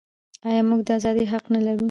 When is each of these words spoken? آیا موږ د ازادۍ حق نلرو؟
آیا 0.47 0.61
موږ 0.69 0.79
د 0.87 0.89
ازادۍ 0.97 1.25
حق 1.31 1.45
نلرو؟ 1.53 1.79